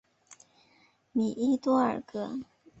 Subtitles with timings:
[1.11, 2.39] 米伊多尔格。